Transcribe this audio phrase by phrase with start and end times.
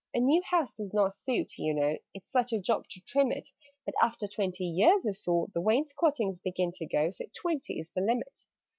[0.15, 3.49] "A new house does not suit, you know It's such a job to trim it:
[3.85, 8.01] But, after twenty years or so, The wainscotings begin to go, So twenty is the
[8.01, 8.47] limit."